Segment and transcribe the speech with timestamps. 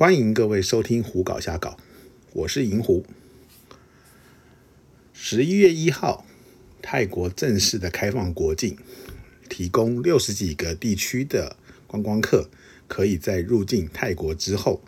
[0.00, 1.72] 欢迎各位收听《胡搞瞎搞》，
[2.32, 3.04] 我是银狐。
[5.12, 6.24] 十一月一号，
[6.80, 8.78] 泰国正式的开放国境，
[9.50, 11.54] 提供六十几个地区的
[11.86, 12.48] 观光客
[12.88, 14.80] 可以在入境泰国之后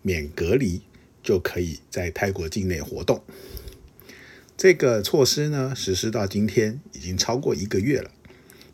[0.00, 0.80] 免隔离，
[1.22, 3.22] 就可以在泰国境内活动。
[4.56, 8.10] 这个措施呢，实施到今天已经超过一个月了，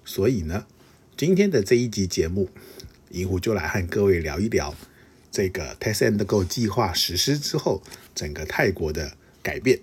[0.05, 0.69] 所以呢，
[1.17, 2.51] 今天的这一集节目，
[3.11, 4.73] 银狐就来和各位聊一聊
[5.37, 7.83] 这个 Test and Go 计划实施之后，
[8.15, 9.81] 整个泰国的改变。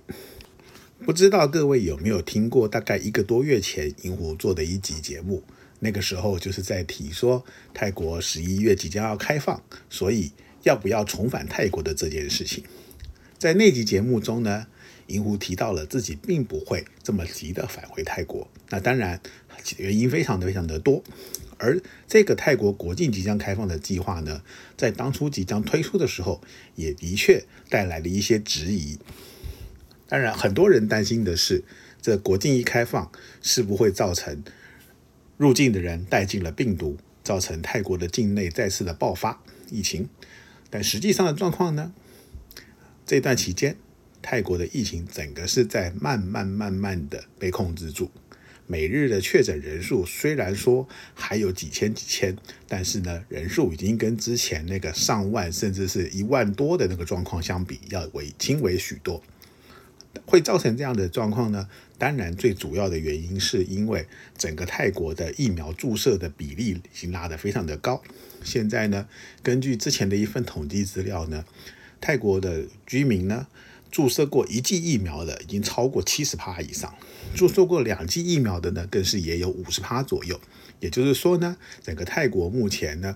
[1.06, 2.68] 不知道各位有没有听过？
[2.68, 5.44] 大概一个多月前，银狐做的一集节目，
[5.78, 9.62] 那个时候就是在提说泰国十一月即将要开放，
[9.92, 10.32] 所以
[10.64, 12.64] 要不要重返泰国的这件事情。
[13.38, 14.66] 在那集节目中呢，
[15.06, 18.50] 银狐提到了自己并不会这么急的返回泰国。
[18.72, 19.22] 那当然
[19.78, 21.04] 原因非常的非常的多，
[21.58, 24.42] 而这个泰国国境即将开放的计划呢，
[24.78, 26.42] 在当初即将推出的时候，
[26.76, 28.98] 也的确带来了一些质疑。
[30.08, 31.64] 当然，很多人担心的是，
[32.02, 33.12] 这国境一开放，
[33.42, 34.44] 是不会造成
[35.38, 40.10] 入境的人带进了病毒，造成泰国的境内再次的爆发疫情。
[40.70, 41.94] 但实际上的状况呢？
[43.06, 43.76] 这段期间，
[44.22, 48.10] 泰国的疫情整个是在慢慢慢慢的被控制住。
[48.66, 52.36] 每日的确诊人数虽然说还有几千几千，
[52.68, 59.22] 但是呢，人数已经跟之前那个上万甚至是一万多的那个状况相比，要为轻微许多。
[60.28, 61.68] 会造成这样的状况呢？
[61.98, 64.06] 当然，最主要的原因是因为
[64.38, 68.04] 整个泰国的疫苗注射的比例已经拉得非常的高。
[68.44, 69.08] 现在呢，
[69.42, 71.44] 根据之前的一份统计资料呢，
[72.00, 73.48] 泰国的居民呢，
[73.94, 76.92] 注射过一剂疫苗的已经超过七十趴以上，
[77.36, 80.42] 注射过两剂疫苗的呢，更是也有五十趴左右。
[80.80, 83.16] 也就是说呢，整个泰国目前呢。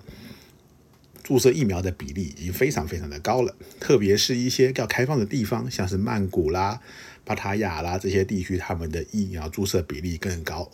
[1.24, 6.80] 注射疫苗的比例已经非常非常的高了，特别是一些要开放的地方，像是曼谷啦、
[7.26, 10.72] 巴塔雅啦这些地区，他们的疫苗注射比例更高。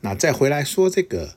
[0.00, 1.36] 那再回来说这个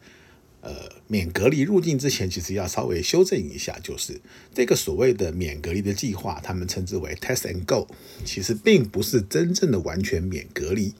[0.62, 4.20] 呃免隔离入境之前，其实要稍微修正一下，就是
[4.54, 7.88] 这个所谓的免隔离的计划，他们称之为 Test and Go，
[8.26, 10.94] 其实并不是真正的完全免隔离，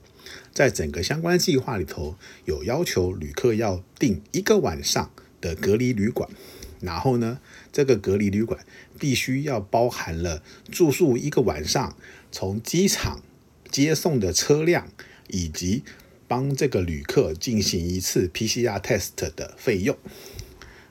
[0.52, 5.10] 在整个相关计划里头有要求旅客要订一个晚上。
[5.40, 6.28] 的隔离旅馆，
[6.80, 7.38] 然后呢，
[7.72, 8.66] 这个隔离旅馆
[8.98, 11.96] 必须要包含了住宿一个晚上，
[12.32, 13.22] 从机场
[13.70, 14.88] 接送的车辆，
[15.28, 15.84] 以及
[16.28, 19.96] 帮这个旅客进行一次 PCR test 的费用。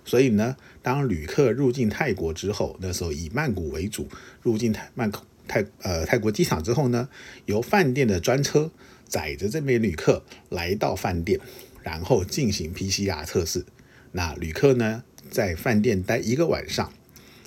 [0.03, 4.09] 所以呢，当旅客入境泰国之后，那时候以曼谷为主，
[4.41, 5.11] 入境泰曼
[5.47, 7.07] 泰呃泰国机场之后呢，
[7.45, 8.71] 由饭店的专车
[9.05, 11.39] 载着这名旅客来到饭店，
[11.83, 13.65] 然后进行 PCR 测试。
[14.13, 16.91] 那旅客呢，在饭店待一个晚上，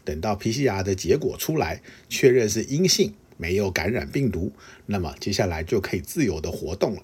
[0.05, 1.81] 等到 PCR 的结果出来，
[2.11, 4.53] 确认是阴性，没有感染病毒，
[4.85, 7.03] 那么接下来就可以自由的活动了。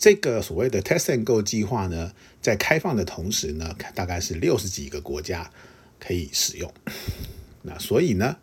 [0.00, 5.50] 这个所谓的 Test and Go 计划呢，在开放的同时呢，大概是六十几个国家
[5.98, 6.72] 可以使用。
[7.60, 8.38] 那所以呢，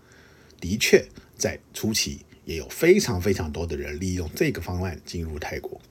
[0.61, 1.03] 的确
[1.35, 5.81] 在初期也有非常非常多的人利用这个方案进入泰国。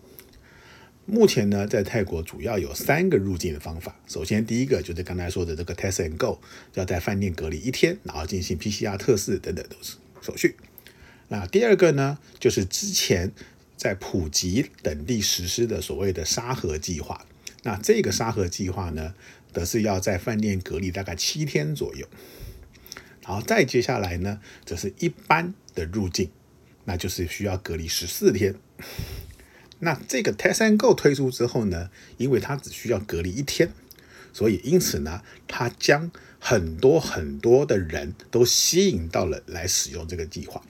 [1.04, 3.96] 目前呢，在泰国主要有三个入境的方法。
[4.06, 6.38] 首先，第一个就是刚才说的这个 Test and Go，
[6.74, 10.54] 要在饭店隔离一天，然后进行 PCR 测试等等都是手续。
[11.26, 13.32] 那第二个呢，就是之前
[13.86, 17.24] 在普吉等地实施的所谓的沙盒计划。
[17.62, 19.14] 那这个沙盒计划呢，
[19.52, 22.04] 则是要在饭店隔离大概七天左右。
[23.24, 26.30] 然后再接下来呢，则是一般的入境，
[26.86, 28.56] 那就是需要隔离十四天。
[29.78, 33.72] 那这个 Test and Go 推出之后呢，因为它只需要隔离一天，
[34.32, 36.10] 所以因此呢，它将
[36.40, 40.60] 很多很多的人都吸引到了来使用这个计划。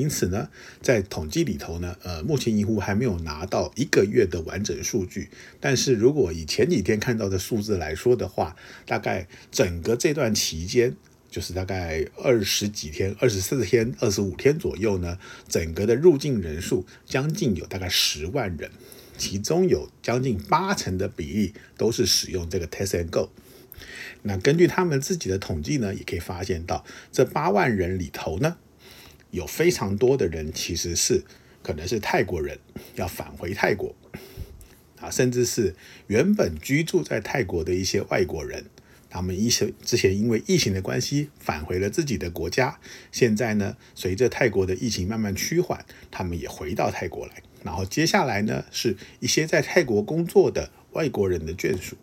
[0.00, 0.48] 因此呢，
[0.80, 5.28] 在统计里头呢，呃，目前银户还没有拿到一个月的完整数据，
[5.60, 10.96] 但是如果以前几天看到的数字来说的话，大概整个这段期间。
[11.30, 15.16] 就是大概二十几天、二十四天、二十五天左右呢，
[15.46, 18.68] 整个的入境人数将近有大概十万人，
[19.16, 23.30] 其中有将近八成的比例都是使用这个 Test and Go。
[24.22, 28.56] 那根据他们自己的统计呢，也可以发现到这八万人里头呢，
[29.30, 31.24] 有非常多的人其实是
[31.62, 32.58] 可能是泰国人
[32.96, 33.94] 要返回泰国
[34.98, 35.74] 啊，甚至是
[36.06, 38.64] 原本居住在泰国的一些外国人。
[39.12, 42.78] 他们一些之前因为疫情的关系返回了自己的国家，
[43.10, 47.42] 现在呢，随着泰国的疫情慢慢趋缓，他们也回到泰国来。
[47.64, 51.96] 然后接下来呢，是一些在泰国工作的外国人的眷属，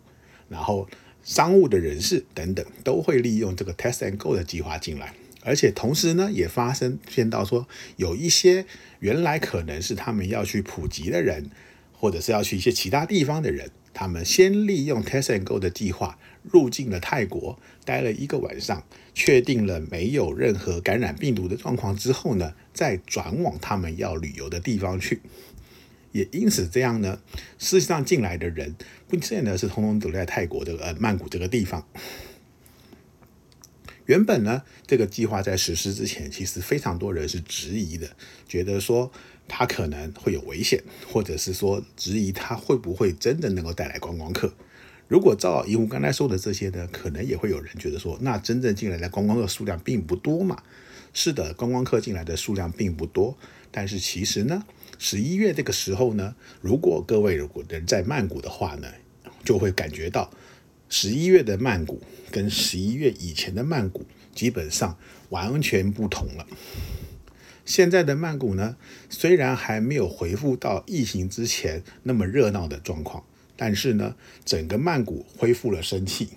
[0.50, 0.86] 然后
[1.22, 5.14] 商务的人士等等，都会利用这个 Test and Go 的计划进来。
[5.42, 8.66] 而且同时呢，也发生见到说，有一些
[9.00, 11.50] 原来可能是他们要去普及的人，
[11.92, 25.20] 或者是要去一些其他地方的人，他们先利用 Test and Go 的计划入境了泰国，待了一个晚上，确定了没有任何感染病毒的状况之后呢，再转往他们要旅游的地方去。
[26.12, 27.20] 也因此这样呢，
[27.58, 28.74] 事实上进来的人
[29.06, 31.86] 不见得是通通都在泰国这个呃曼谷这个地方。
[34.08, 38.08] 原本呢，这个计划在实施之前，其实非常多人是质疑的，
[38.48, 39.12] 觉得说
[39.46, 44.54] 它可能会有危险，或者是说质疑它会不会真的能够带来观光客。
[45.08, 50.62] 如果照银狐刚才说的这些呢，可能也会有人觉得说，那真正进来的观光客数量并不多嘛？
[51.12, 53.36] 是的，观光客进来的数量并不多，
[53.70, 54.64] 但是其实呢，
[54.98, 58.88] 十一月这个时候呢，如果各位如果人在曼谷的话呢，
[59.44, 60.30] 就会感觉到。
[60.88, 64.98] 十一月的曼谷跟十一月以前的曼谷基本上
[65.30, 66.46] 完全不同了。
[67.64, 68.76] 现在的曼谷呢，
[69.10, 73.22] 虽然还没有恢复到疫情之前那么热闹的状况，
[73.56, 76.30] 但是呢，整个曼谷恢复了生气，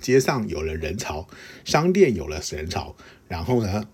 [0.00, 1.26] 街上有了人潮，
[1.64, 2.94] 商店有了人潮，
[3.26, 3.88] 然后呢，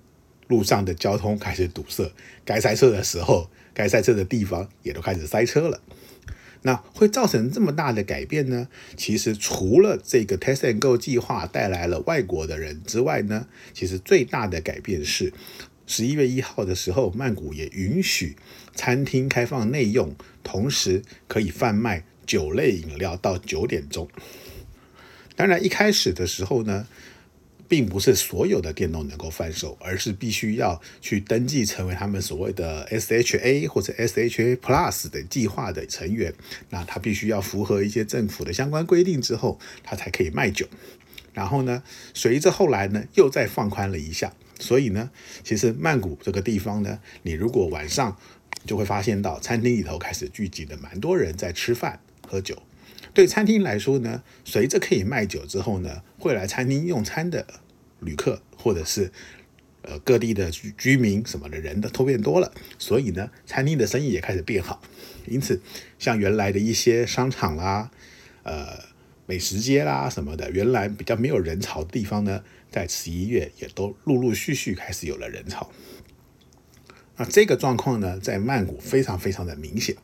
[0.49, 2.13] 路上的交通开始堵塞，
[2.45, 5.81] 该塞车的时候，该塞车的地方也都开始塞车了。
[6.67, 8.69] 那会造成这么大的改变呢？
[8.97, 15.35] 其实除了这个 Test and Go 计划带来了外国的人之外呢，其实最大的改变是
[15.87, 18.37] 十一月一号的时候，曼谷也允许
[18.75, 24.09] 餐厅开放内用，同时可以贩卖酒类饮料到九点钟。
[25.37, 26.89] 当然，一开始的时候呢。
[27.69, 36.33] 并不是所有的店都能够贩售，而是必须要去登记成为他们所谓的 SHA 或者 SHA Plus 的计划的成员。
[36.71, 40.67] 那他必须要符合一些政府的相关规定之后，他才可以卖酒。
[41.33, 41.83] 然后呢，
[42.13, 45.11] 随着后来呢又再放宽了一下，所以呢，
[45.43, 48.17] 其实曼谷这个地方呢，你如果晚上
[48.67, 52.63] 就会发现到餐厅里头开始聚集的蛮多人在吃饭喝酒。
[53.15, 57.47] 对餐厅来说呢，随着可以卖酒之后呢，会来餐厅用餐的
[58.01, 59.13] 旅客或者是
[59.83, 64.83] 呃各地的居居民什么的人的都变多了，所以呢，餐厅的生意也开始变好。
[65.27, 65.61] 因此，
[65.99, 67.91] 像原来的一些商场啦、
[68.43, 68.93] 呃
[69.27, 75.71] 美食街啦什么的，原来比较没有人潮的地方呢，在十一月也都陆陆续续开始有了人潮。
[77.17, 79.97] 那这个状况呢，在曼谷非常非常的明显。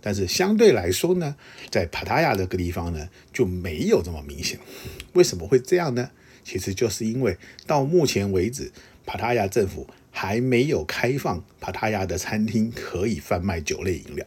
[0.00, 1.36] 但是相对来说呢，
[1.70, 4.58] 在帕塔亚这个地方呢就没有这么明显。
[5.12, 6.10] 为什么会这样呢？
[6.44, 7.36] 其实就是因为
[7.66, 8.72] 到目前为止，
[9.04, 14.24] 帕塔亚政府还没有开放帕塔亚的餐厅可以贩卖酒类饮料。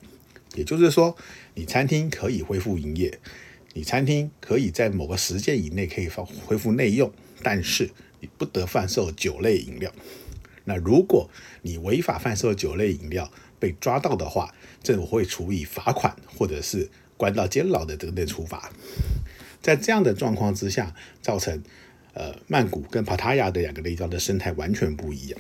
[0.54, 1.16] 也就是说，
[1.56, 3.18] 你餐厅可以恢复营业，
[3.74, 7.90] 你餐厅可以在某个时间以内可以放恢复内用，但是
[8.20, 9.92] 你不得贩售酒类饮料。
[10.66, 11.28] 那如果
[11.64, 14.54] 你违法贩售酒类饮料被抓到的话，
[14.84, 18.72] 政府会处以罚款，或者是关到监牢的等等处罚。
[19.62, 21.64] 在这样的状况之下，造成
[22.16, 25.40] 呃曼谷跟帕塔亚的两个地方的生态完全不一样。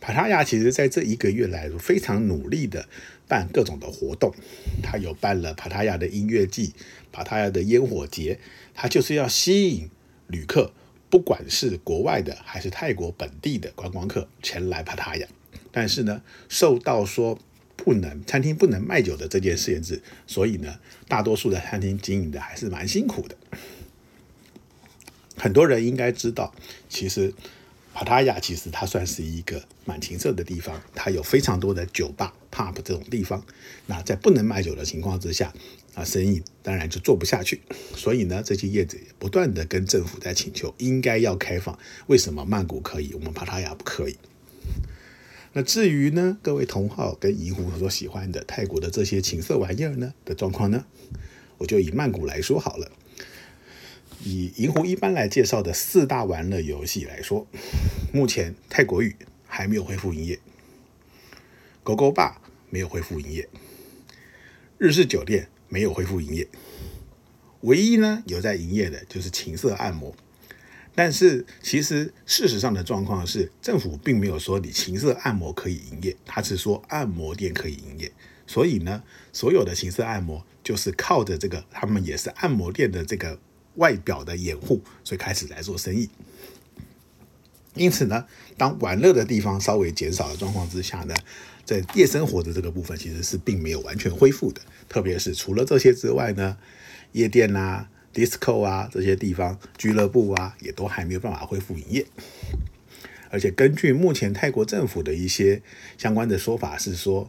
[0.00, 2.86] 帕塔亚其实在这一个月来非常努力的
[3.28, 4.34] 办各种的活动，
[4.82, 6.74] 他有办了帕塔亚的音乐季、
[7.12, 8.38] 帕塔亚的烟火节，
[8.74, 9.88] 他就是要吸引
[10.26, 10.72] 旅客，
[11.08, 15.26] 不管是国外的还是泰国本地的观光客前来帕塔亚。
[15.74, 17.38] 但是呢，受到说。
[17.76, 23.36] 不能餐厅不能卖酒的这件事限制，所以呢，大多数的餐厅经营的还是蛮辛苦的。
[25.36, 26.54] 很多人应该知道，
[26.88, 27.34] 其实
[27.92, 33.44] 帕塔亚其实它算是一个蛮情色的地方，它有非常多的酒吧、pub 这种地方。
[33.86, 35.52] 那在不能卖酒的情况之下，
[35.94, 37.60] 啊，生意当然就做不下去。
[37.94, 41.76] 所以呢，这些业者不断的跟政府在请求，应该要开放。
[42.06, 44.16] 为什么曼谷可以，我们帕塔亚不可以？
[45.56, 50.84] 那至于呢，各位同好跟银狐所喜欢的泰国的这些情色玩意儿呢的状况呢，
[51.58, 52.90] 我就以曼谷来说好了。
[54.24, 57.46] 以银狐一般来介绍的四大玩乐游戏来说，
[58.12, 59.14] 目前泰国语
[59.46, 60.40] 还没有恢复营业，
[61.84, 63.48] 狗狗吧没有恢复营业，
[64.76, 66.48] 日式酒店没有恢复营业，
[67.60, 70.16] 唯一呢有在营业的就是情色按摩。
[70.96, 78.12] 但是，其实事实上的状况是，政府并没有说你情色按摩可以营业，他是说按摩店可以营业。
[78.46, 83.40] 所以呢，所有的情色按摩就是靠着这个，他们也是按摩店的这个
[83.74, 86.08] 外表的掩护，所以开始来做生意。
[87.74, 91.14] 因此呢，当玩乐的地方稍微减少的状况之下呢，
[91.64, 94.60] 在夜生活的这个部分其实是并没有完全恢复的。
[94.88, 96.56] 特别是除了这些之外呢，
[97.10, 97.88] 夜店啦。
[98.14, 102.06] Disco 啊这些地方俱乐部啊，也都还没有办法恢复营业。
[103.30, 105.60] 而且根据目前泰国政府的一些
[105.98, 107.28] 相关的说法，是说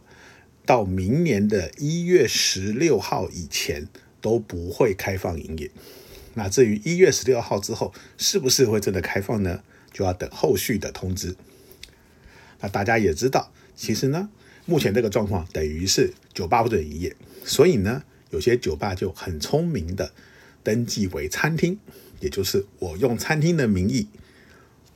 [0.64, 3.88] 到明年的一月十六号以前
[4.20, 5.70] 都不会开放营业。
[6.34, 9.62] 那至于一月十六号之后是不是会真的开放呢？
[9.92, 11.34] 就要等后续的通知。
[12.60, 14.28] 那大家也知道，其实呢，
[14.66, 20.12] 目前这个状况等于是酒吧不准营业，所以呢，有些酒吧就很聪明的
[20.66, 21.78] 登记为餐厅，
[22.18, 24.08] 也就是我用餐厅的名义，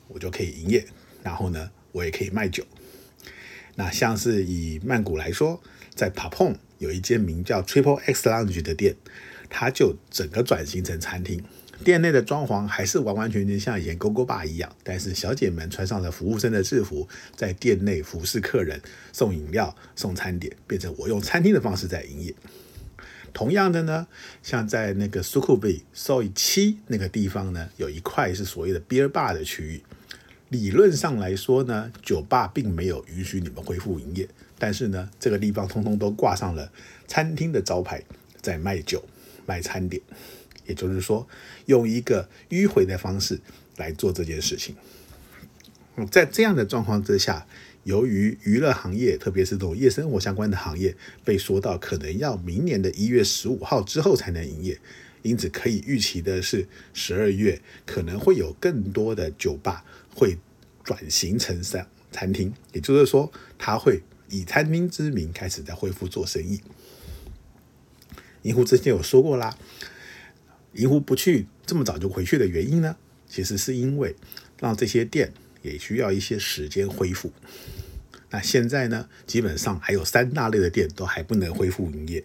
[0.08, 0.84] 我就可以营业，
[1.22, 2.64] 然后呢，我也可以卖酒。
[3.76, 5.62] 那像是以曼谷来说，
[5.94, 8.96] 在 Papon 有一间名叫 Triple X Lounge 的店，
[9.48, 11.40] 它就整个转型成餐厅。
[11.84, 22.34] 店内的装潢还是完完全全像以前勾勾爸一样，但是小姐们穿上了服务生的制服，在店内服侍客人、送饮料、送餐点，变成我用餐厅的方式在营业。
[23.32, 24.06] 同样的呢，
[24.42, 29.82] 像在那个 Sukhumvit Soi 七那个地方呢，有一块是所谓的 Beer Bar 的区域。
[30.48, 36.72] 理论上来说呢，酒吧并没有允许你们恢复营业，但是呢，这个地方通通都挂上了
[37.06, 38.02] 餐厅的招牌，
[38.40, 39.04] 在卖酒、
[39.46, 40.02] 卖餐点。
[40.66, 41.26] 也就是说，
[41.66, 43.40] 用一个迂回的方式
[43.76, 44.74] 来做这件事情。
[46.10, 47.46] 在这样的状况之下，
[47.84, 50.94] 由于娱乐行业，特别是这种夜生活相关的行业，
[51.24, 54.78] 被说到可能要明年的一月十五号之后才能营业，
[55.22, 59.84] 因此可以预期的是，十二月可能会有更多的酒吧
[60.14, 60.36] 会
[60.84, 62.52] 转型成餐餐厅。
[62.72, 66.60] 也就是说，他会以餐厅之名开始在恢复做生意。
[68.42, 69.56] 银湖之前有说过啦。
[70.74, 72.96] 银湖不去这么早就回去的原因呢？
[73.28, 74.14] 其实是因为
[74.60, 77.32] 让这些店也需要一些时间恢复。
[78.30, 82.22] 那现在呢，基本上还有三大类的店都还不能恢复营业。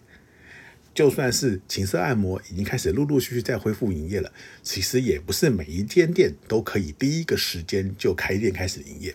[0.94, 9.14] 就算是情色按摩已经开始陆陆续续在恢复营业了，其实也不是每一间店都可以第一个时间就开店开始营业。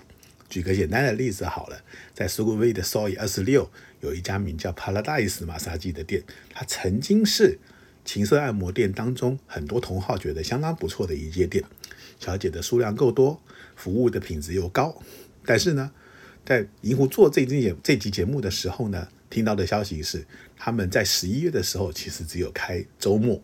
[0.50, 1.82] 举个简单的例子好了，
[2.14, 6.24] 在苏格威的 Soy 二十六有一家名叫 Paradise 马杀鸡的店，
[6.54, 7.58] 它曾经是。
[8.04, 11.64] 情色按摩店当中，很多同好觉得相当不错的一间店，
[12.22, 13.42] 小姐的数量够多，
[13.76, 15.02] 服务的品质又高。
[15.44, 15.92] 但是呢，
[16.46, 20.24] 在银湖做这期节这集节目的时候呢，听到的消息是，
[20.56, 23.42] 他们在十一月的时候其实只有开周末，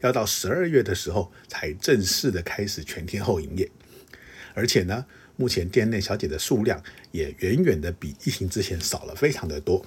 [0.00, 3.70] 要到十二月的时候才正式的开始全天候营业。
[4.54, 5.04] 而且呢，
[5.36, 9.84] 目前店内小姐的数量也远远的比疫情之前少了非常的多。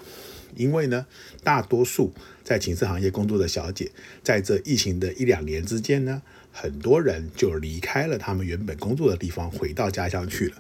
[0.56, 1.06] 因为呢，
[1.44, 3.92] 大多数在寝室行业工作的小姐，
[4.24, 6.22] 在这疫情的一两年之间呢，
[6.58, 10.56] 很多人就离开了他们原本工作的地方，回到家乡去了。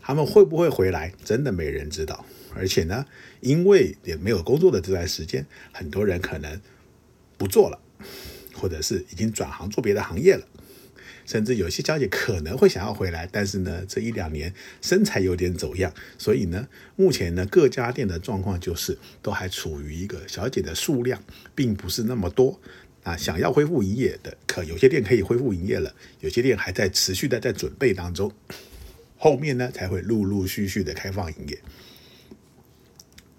[0.00, 2.24] 他们会不会回来，真的没人知道。
[2.54, 3.04] 而且呢，
[3.40, 6.60] 因为也没有工作的这段时间，很多人可能
[7.36, 7.80] 不做了，
[8.54, 10.46] 或者是已经转行做别的行业了。
[11.26, 21.20] 甚至有些小姐可能会想要回来，但是呢，这一两年身材有点走样，所以呢，目前呢各家店的状况就是都还处于一个小姐的数量
[21.56, 22.60] 并不是那么多
[23.02, 23.16] 啊。
[23.16, 28.32] 想要恢复营业的，可有些店可以恢复营业了，有些店还在持续的在准备当中，
[29.16, 31.58] 后面呢才会陆陆续续的开放营业。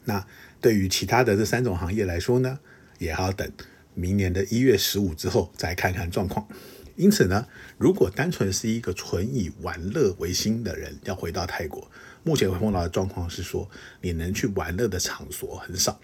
[0.06, 0.26] 那
[0.60, 2.60] 对于其他的这三种行业来说呢，
[2.98, 3.52] 也要等
[3.94, 6.48] 明年的一月十五之后再看看状况。
[6.96, 7.48] 因此呢，
[7.78, 11.90] 如果单纯是一个纯以玩乐为心的人要回到泰国，
[12.24, 13.70] 目前会碰到的状况是说，
[14.02, 15.98] 你能去玩乐的场所很少，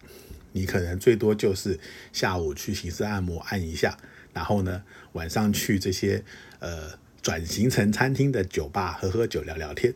[0.55, 1.77] 你可能最多就是
[2.13, 3.97] 下午去形式按摩按一下，
[4.31, 4.81] 然后呢
[5.11, 6.23] 晚上去这些
[6.59, 9.93] 呃转型成餐厅的酒吧喝喝酒聊聊天，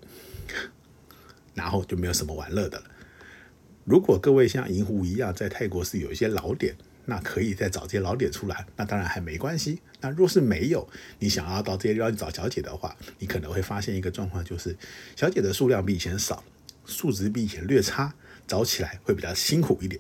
[1.54, 2.86] 然后就没有什么玩乐的了。
[3.86, 6.76] 如果各位像银湖一样在泰国是有一些老点。
[7.06, 9.82] 那可以再找这些老点出来，那当然还没关系。
[10.00, 10.88] 那若是没有，
[11.18, 14.78] 你想要到这些地方找小姐的话，你可能会发现一个状况，就是
[15.16, 16.44] 小姐的数量比以前少，
[16.86, 18.14] 素质比以前略差，
[18.46, 20.00] 找起来会比较辛苦一点。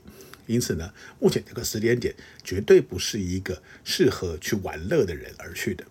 [0.49, 5.85] 因此呢，目前这个时间点绝对不是一个适合去玩乐的人而去的。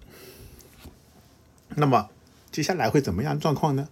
[1.77, 2.11] 那么
[2.50, 3.88] 接下来会怎么样状况呢？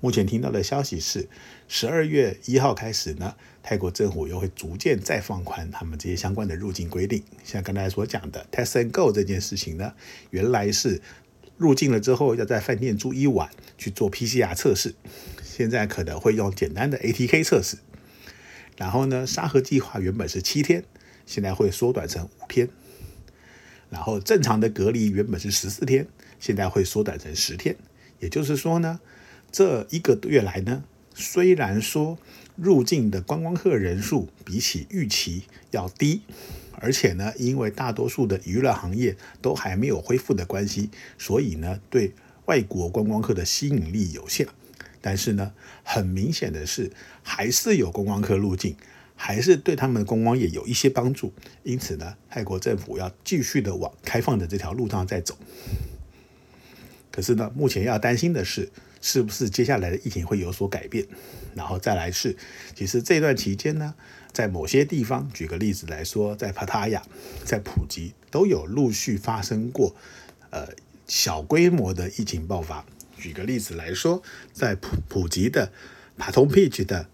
[0.00, 1.28] 目前听到的消息是，
[1.68, 7.22] 十二月一号开始呢，泰国政府又会逐渐再放宽他们这些相关的入境规定。
[7.44, 9.92] 像刚才所讲的 Test and Go 这件事情呢，
[10.30, 11.02] 原来是
[11.58, 14.94] 入境了之后要在饭店住一晚去做 PCR 测试，
[15.44, 17.76] 现在可能会用简单的 ATK 测试。
[18.80, 20.82] 然后呢，沙盒计划原本是七天，
[21.26, 22.66] 现在会缩短成五天。
[23.90, 26.06] 然后正常的隔离原本是十四天，
[26.38, 27.76] 现在会缩短成十天。
[28.20, 28.98] 也就是说呢。
[29.52, 32.16] 这一个月来呢，虽然说
[32.56, 36.22] 入境的观光客人数比起预期要低，
[36.76, 42.14] 而且呢，因为大多数的娱乐行业都还没有恢复的关系，所以呢，对
[42.46, 44.46] 外国观光客的吸引力有限。
[45.00, 45.52] 但是呢，
[45.82, 46.90] 很明显的是，
[47.22, 48.76] 还是有观光客入境，
[49.16, 51.32] 还是对他们的观光业有一些帮助。
[51.62, 55.36] 因此呢，泰国政府要继续的往开放的这条路上在走。
[57.10, 61.06] 可是呢，目前要担心的是，是不是接下来的疫情会有所改变？
[61.54, 62.36] 然后再来是，
[62.74, 63.94] 其实这段期间呢，
[64.32, 67.02] 在某些地方，举个例子来说，在帕塔亚、
[67.44, 69.96] 在普吉都有陆续发生过，
[70.50, 70.68] 呃，
[71.08, 72.86] 小规模的疫情爆发。
[73.20, 74.22] 举个例子来说，
[74.52, 75.70] 在普普吉的
[76.16, 77.06] 帕通 Peach 的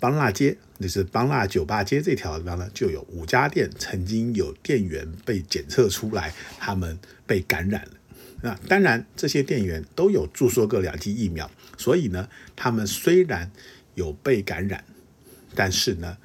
[0.00, 7.92] 邦纳街，就是邦纳酒吧街这条地方呢，就有五家店曾经有店员被检测出来，他们被感染了。
[8.42, 12.26] 那当然，这些店员都有注射过两剂疫苗，所以呢，
[12.56, 13.50] 他们虽然
[13.94, 14.82] 有被感染，
[15.54, 16.16] 但是呢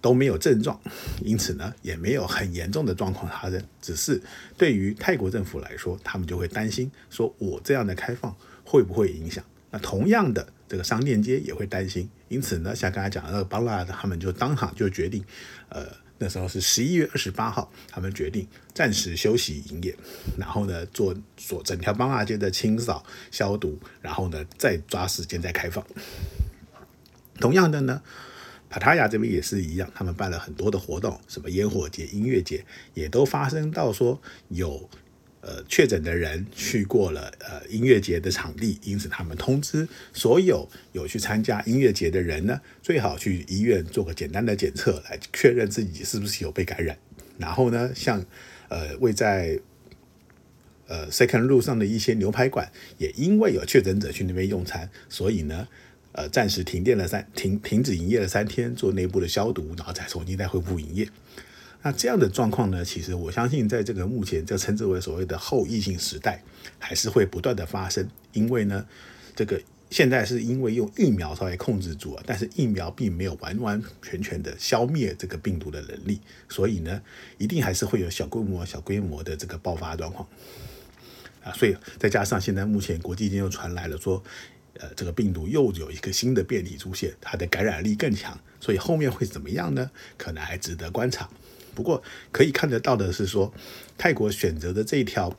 [0.00, 0.80] 都没有症状，
[1.24, 3.60] 因此呢也没有很严重的状况发生。
[3.82, 4.22] 只是
[4.56, 8.32] 对于泰国政府来说，他们就会担心，说我这样的开放
[8.66, 9.42] 会不会影响？
[9.70, 12.10] 那同样的，这个商店街也会担心。
[12.28, 15.24] 因此呢，像刚才讲的那个邦拉，他们就当场就决定，
[15.70, 15.86] 呃。
[16.18, 19.94] 那时候是十一月二十八号，他们决定暂时休息营业，
[20.38, 25.86] 然后呢做做整条邦纳街的清扫消毒，然后呢再抓时间再开放。
[27.38, 28.00] 同样的呢，
[28.70, 34.18] 帕塔亚这边也是一样，他们办了很多的活动，什么烟火节、音乐节，也都发生到说
[34.48, 34.88] 有。
[35.46, 46.98] 呃，确诊的人去过了呃音乐节的场地，因此他们通知所有有去参加音乐节的人呢，最好去医院做个简单的检测，来确认自己是不是有被感染。
[47.38, 48.24] 然后呢，像
[48.68, 49.60] 呃位在
[50.88, 55.68] 呃 Second 路上的一些牛排馆，也因为有确诊者去那边用餐，所以呢，
[56.10, 61.08] 呃暂时停电了三停停止营业了三天，做内部的消毒，然后再重新再恢复营业。
[61.82, 62.84] 那这样的状况呢？
[62.84, 66.42] 其实我相信，在这个目前就称之为所谓的后疫情时代，
[66.78, 68.08] 还是会不断的发生。
[68.32, 68.84] 因为呢，
[69.36, 77.00] 这个现在是因为用疫苗稍微控制住啊，但是疫苗并没有完完全全的消灭这个病毒的能力，所以呢，
[77.38, 80.28] 一定还是会有小规模、小规模的这个爆发状况
[81.44, 81.52] 啊。
[81.52, 84.20] 所以再加上现在目前国际间又传来了说，
[84.78, 89.88] 呃，这个病毒又有一个新的变体出现，它的感染力更强，所以后面会怎么样呢？
[90.18, 91.30] 可能还值得观察。
[91.76, 93.52] 不过可以看得到的是，说
[93.98, 95.36] 泰国选择的这一条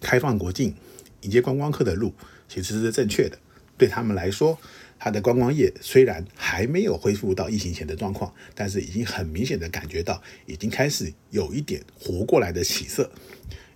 [0.00, 0.74] 开放国境、
[1.20, 2.12] 迎接观光客的路，
[2.48, 3.38] 其实是正确的。
[3.78, 4.58] 对他们来说，
[4.98, 13.10] 它的观光业虽然还没有恢复到疫情前的状况，但是已经很明显的感觉到，已经开始有一点活过来的起色。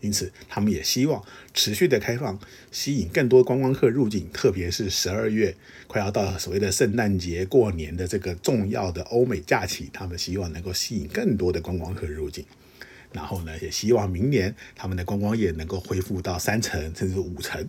[0.00, 2.38] 因此，他们也希望持续的开放，
[2.70, 5.54] 吸引更多观光客入境，特别是十二月
[5.86, 12.44] 快要到所谓的圣诞节、过年的这个重要的欧美假期，他们希望能够吸引更多的观光客入境。
[13.12, 17.66] 然后呢，也希望明年他们的观光业能够恢复到三成甚至五成，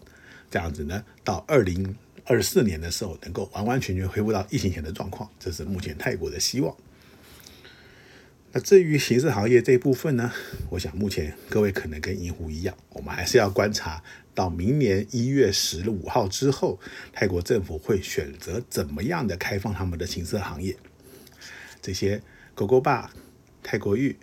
[0.51, 5.29] 这样子呢，到二零二四年的时候，能够完完全全恢复到疫情前的状况。
[5.39, 6.75] 这是目前泰国的希望。
[8.51, 10.33] 那至于形式行业这一部分呢，
[10.71, 16.79] 我想目前各位可能跟银湖一样，我们还是要观察到明年一月十五号之后，
[17.13, 20.75] 泰国政府会选择怎么样的开放他们的行色行业。
[21.79, 22.23] 这些
[22.55, 23.13] 狗狗吧、
[23.61, 24.17] 泰国浴、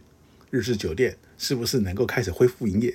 [0.50, 2.94] 日式酒店是不是能够开始恢复营业？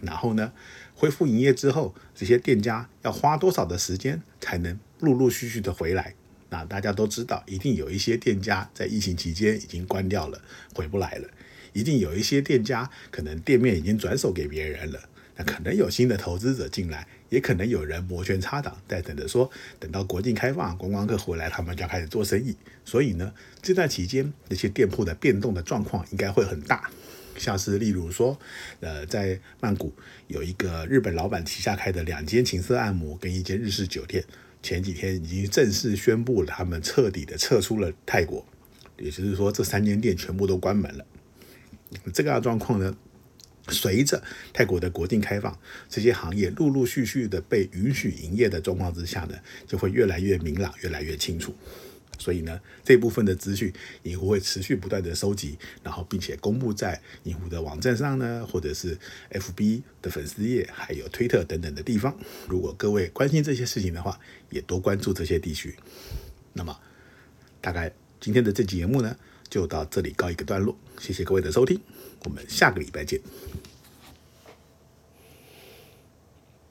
[0.00, 0.52] 然后呢，
[0.96, 6.16] 恢复营业之后，这些店家要花多少的时间才能陆陆续续的回来？
[6.50, 10.40] 那大家都知道，一定有一些店家在疫情期间已经关掉了，
[10.74, 11.28] 回不来了；
[11.72, 15.00] 一定有一些店家可能店面已经转手给别人了。
[15.36, 22.54] 那可能有新的投资者进来，也可能有人摩拳擦掌，在等着说，等到国境开放，观光客回来，他们就要开始做生意。
[22.84, 26.88] 所以呢，这段期间那些店铺的变动的状况应该会很大。
[27.36, 28.38] 像是例如说，
[28.78, 29.92] 呃，在曼谷
[30.28, 34.22] 有一个日本老板旗下开的两间情色按摩跟一间日式酒店。
[34.64, 38.42] 前几天已经正式宣布了，他们彻底的撤出了泰国，
[38.96, 41.04] 也就是说，这三间店全部都关门了。
[42.14, 42.96] 这个状况呢，
[43.68, 44.22] 随着
[44.54, 49.34] 泰国的国境开放，这些行业陆陆续续的被允许营业的状况之下呢，
[49.66, 51.54] 就会越来越明朗，越来越清楚。
[52.18, 53.72] 所以呢，这部分的资讯，
[54.04, 58.98] 银狐会持续不断的收集，然后并且公布在银湖的网站上呢，或者是
[59.30, 62.16] FB 的粉丝页，还有推特等等的地方。
[62.48, 64.18] 如果各位关心这些事情的话，
[64.50, 65.74] 也多关注这些地区。
[66.52, 66.78] 那么，
[67.60, 69.16] 大概今天的这期节目呢，
[69.48, 70.76] 就到这里告一个段落。
[71.00, 71.80] 谢谢各位的收听，
[72.24, 73.20] 我们下个礼拜见。